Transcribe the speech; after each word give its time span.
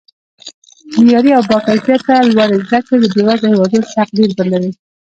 معیاري 0.95 1.29
او 1.37 1.43
با 1.49 1.57
کیفته 1.65 2.13
لوړې 2.27 2.57
زده 2.65 2.79
کړې 2.85 2.95
د 2.99 3.05
بیوزله 3.13 3.47
هیوادونو 3.53 3.91
تقدیر 3.97 4.29
بدلوي 4.37 4.71